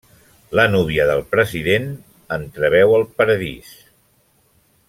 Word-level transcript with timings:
La 0.59 0.63
núvia 0.75 1.05
del 1.09 1.21
president 1.35 1.87
entreveu 2.39 2.97
el 3.01 3.09
paradís. 3.21 3.73